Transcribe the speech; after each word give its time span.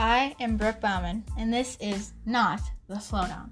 I 0.00 0.36
am 0.38 0.56
Brooke 0.56 0.80
Bauman, 0.80 1.24
and 1.36 1.52
this 1.52 1.76
is 1.80 2.12
not 2.24 2.60
the 2.86 2.94
slowdown. 2.94 3.50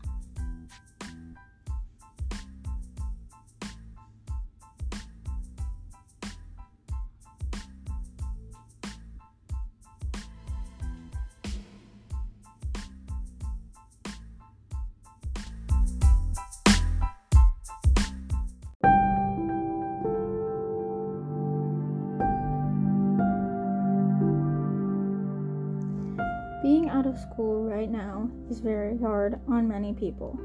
Being 26.66 26.88
out 26.88 27.06
of 27.06 27.16
school 27.16 27.62
right 27.62 27.88
now 27.88 28.28
is 28.50 28.58
very 28.58 28.98
hard 28.98 29.38
on 29.46 29.68
many 29.68 29.92
people. 29.92 30.36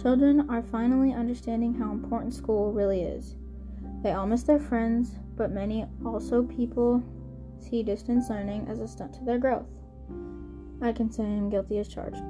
Children 0.00 0.48
are 0.48 0.62
finally 0.62 1.12
understanding 1.12 1.74
how 1.74 1.90
important 1.90 2.32
school 2.34 2.72
really 2.72 3.02
is. 3.02 3.34
They 4.00 4.12
all 4.12 4.28
miss 4.28 4.44
their 4.44 4.60
friends, 4.60 5.16
but 5.34 5.50
many 5.50 5.84
also 6.04 6.44
people 6.44 7.02
see 7.58 7.82
distance 7.82 8.30
learning 8.30 8.68
as 8.68 8.78
a 8.78 8.86
stunt 8.86 9.14
to 9.14 9.24
their 9.24 9.38
growth. 9.38 9.66
I 10.80 10.92
can 10.92 11.10
say 11.10 11.24
I'm 11.24 11.50
guilty 11.50 11.78
as 11.78 11.88
charged. 11.88 12.22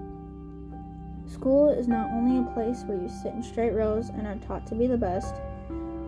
School 1.27 1.69
is 1.69 1.89
not 1.89 2.09
only 2.13 2.39
a 2.39 2.55
place 2.55 2.85
where 2.85 2.97
you 2.97 3.11
sit 3.11 3.35
in 3.35 3.43
straight 3.43 3.75
rows 3.75 4.09
and 4.09 4.27
are 4.27 4.37
taught 4.37 4.67
to 4.69 4.75
be 4.75 4.87
the 4.87 4.97
best, 4.97 5.35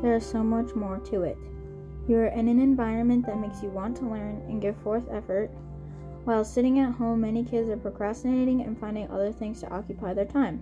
there 0.01 0.17
is 0.17 0.25
so 0.25 0.43
much 0.43 0.75
more 0.75 0.99
to 1.01 1.25
it. 1.25 1.37
You 2.09 2.17
are 2.21 2.29
in 2.29 2.49
an 2.49 2.59
environment 2.59 3.27
that 3.27 3.39
makes 3.39 3.63
you 3.63 3.69
want 3.69 3.99
to 3.99 4.09
learn 4.09 4.41
and 4.49 4.63
give 4.63 4.79
forth 4.79 5.05
effort 5.13 5.51
while 6.29 6.45
sitting 6.45 6.79
at 6.79 6.93
home, 6.93 7.23
many 7.23 7.43
kids 7.43 7.71
are 7.71 7.77
procrastinating 7.79 8.61
and 8.61 8.79
finding 8.79 9.11
other 9.11 9.33
things 9.33 9.61
to 9.63 9.71
occupy 9.71 10.13
their 10.13 10.27
time. 10.27 10.61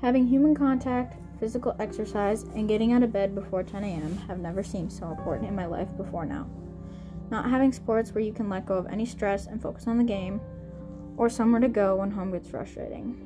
Having 0.00 0.26
human 0.26 0.52
contact, 0.52 1.14
physical 1.38 1.76
exercise, 1.78 2.42
and 2.56 2.66
getting 2.66 2.92
out 2.92 3.04
of 3.04 3.12
bed 3.12 3.36
before 3.36 3.62
10 3.62 3.84
a.m. 3.84 4.16
have 4.26 4.40
never 4.40 4.64
seemed 4.64 4.92
so 4.92 5.12
important 5.12 5.48
in 5.48 5.54
my 5.54 5.64
life 5.64 5.86
before 5.96 6.26
now. 6.26 6.48
Not 7.30 7.48
having 7.48 7.72
sports 7.72 8.12
where 8.12 8.24
you 8.24 8.32
can 8.32 8.48
let 8.48 8.66
go 8.66 8.74
of 8.74 8.88
any 8.88 9.06
stress 9.06 9.46
and 9.46 9.62
focus 9.62 9.86
on 9.86 9.96
the 9.96 10.02
game, 10.02 10.40
or 11.16 11.28
somewhere 11.28 11.60
to 11.60 11.68
go 11.68 11.94
when 11.94 12.10
home 12.10 12.32
gets 12.32 12.48
frustrating. 12.48 13.16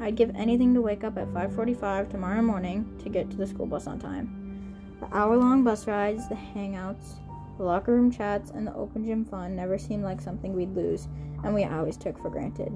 I'd 0.00 0.16
give 0.16 0.36
anything 0.36 0.74
to 0.74 0.82
wake 0.82 1.02
up 1.02 1.16
at 1.16 1.32
5:45 1.32 2.10
tomorrow 2.10 2.42
morning 2.42 2.94
to 3.02 3.08
get 3.08 3.30
to 3.30 3.38
the 3.38 3.46
school 3.46 3.64
bus 3.64 3.86
on 3.86 3.98
time. 3.98 4.76
The 5.00 5.08
hour-long 5.16 5.64
bus 5.64 5.86
rides, 5.86 6.28
the 6.28 6.34
hangouts, 6.34 7.14
the 7.60 7.66
locker 7.66 7.92
room 7.92 8.10
chats 8.10 8.50
and 8.52 8.66
the 8.66 8.74
open 8.74 9.04
gym 9.04 9.22
fun 9.22 9.54
never 9.54 9.76
seemed 9.76 10.02
like 10.02 10.18
something 10.18 10.54
we'd 10.54 10.74
lose, 10.74 11.08
and 11.44 11.54
we 11.54 11.64
always 11.64 11.98
took 11.98 12.18
for 12.18 12.30
granted. 12.30 12.72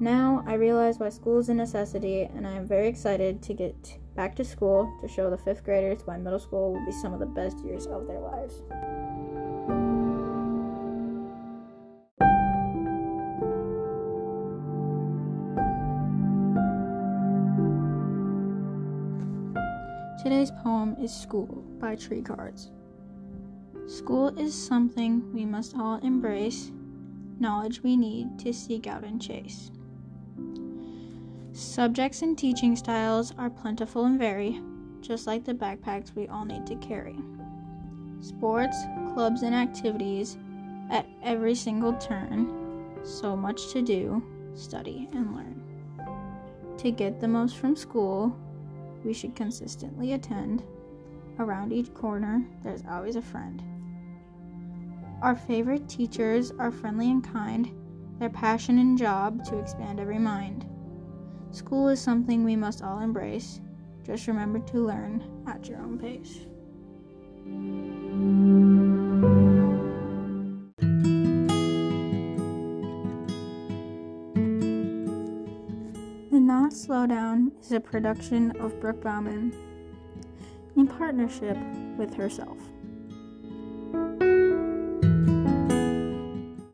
Now 0.00 0.42
I 0.48 0.54
realize 0.54 0.98
why 0.98 1.10
school 1.10 1.38
is 1.38 1.48
a 1.48 1.54
necessity, 1.54 2.22
and 2.22 2.44
I 2.44 2.54
am 2.54 2.66
very 2.66 2.88
excited 2.88 3.40
to 3.42 3.54
get 3.54 3.96
back 4.16 4.34
to 4.34 4.44
school 4.44 4.92
to 5.00 5.06
show 5.06 5.30
the 5.30 5.38
fifth 5.38 5.62
graders 5.62 6.00
why 6.04 6.16
middle 6.16 6.40
school 6.40 6.72
will 6.72 6.84
be 6.84 6.90
some 6.90 7.12
of 7.12 7.20
the 7.20 7.26
best 7.26 7.64
years 7.64 7.86
of 7.86 8.08
their 8.08 8.18
lives. 8.18 8.62
Today's 20.20 20.50
poem 20.64 20.96
is 21.00 21.14
School 21.14 21.64
by 21.78 21.94
Tree 21.94 22.22
Cards. 22.22 22.72
School 23.88 24.38
is 24.38 24.52
something 24.52 25.32
we 25.32 25.46
must 25.46 25.74
all 25.74 25.98
embrace, 26.02 26.70
knowledge 27.40 27.82
we 27.82 27.96
need 27.96 28.38
to 28.40 28.52
seek 28.52 28.86
out 28.86 29.02
and 29.02 29.18
chase. 29.20 29.70
Subjects 31.52 32.20
and 32.20 32.36
teaching 32.36 32.76
styles 32.76 33.32
are 33.38 33.48
plentiful 33.48 34.04
and 34.04 34.18
vary, 34.18 34.60
just 35.00 35.26
like 35.26 35.42
the 35.42 35.54
backpacks 35.54 36.14
we 36.14 36.28
all 36.28 36.44
need 36.44 36.66
to 36.66 36.76
carry. 36.76 37.16
Sports, 38.20 38.76
clubs, 39.14 39.40
and 39.40 39.54
activities 39.54 40.36
at 40.90 41.06
every 41.22 41.54
single 41.54 41.94
turn, 41.94 42.94
so 43.02 43.34
much 43.34 43.72
to 43.72 43.80
do, 43.80 44.22
study, 44.54 45.08
and 45.12 45.34
learn. 45.34 45.62
To 46.76 46.90
get 46.90 47.20
the 47.20 47.28
most 47.28 47.56
from 47.56 47.74
school, 47.74 48.36
we 49.02 49.14
should 49.14 49.34
consistently 49.34 50.12
attend. 50.12 50.62
Around 51.38 51.72
each 51.72 51.94
corner, 51.94 52.44
there's 52.62 52.82
always 52.86 53.16
a 53.16 53.22
friend. 53.22 53.62
Our 55.20 55.34
favorite 55.34 55.88
teachers 55.88 56.52
are 56.60 56.70
friendly 56.70 57.10
and 57.10 57.24
kind, 57.24 57.72
their 58.20 58.30
passion 58.30 58.78
and 58.78 58.96
job 58.96 59.44
to 59.46 59.58
expand 59.58 59.98
every 59.98 60.18
mind. 60.18 60.64
School 61.50 61.88
is 61.88 62.00
something 62.00 62.44
we 62.44 62.54
must 62.54 62.82
all 62.82 63.00
embrace. 63.00 63.60
Just 64.04 64.28
remember 64.28 64.60
to 64.60 64.86
learn 64.86 65.24
at 65.48 65.68
your 65.68 65.80
own 65.80 65.98
pace. 65.98 66.46
The 76.30 76.40
Not 76.40 76.72
Slow 76.72 77.08
Down 77.08 77.50
is 77.60 77.72
a 77.72 77.80
production 77.80 78.52
of 78.60 78.80
Brooke 78.80 79.02
Bauman 79.02 79.52
in 80.76 80.86
partnership 80.86 81.58
with 81.98 82.14
herself. 82.14 82.58